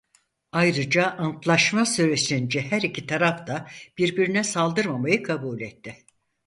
[0.51, 3.67] Ayrıca antlaşma süresince her iki taraf da
[3.97, 5.97] birbirine saldırmamayı kabul etti.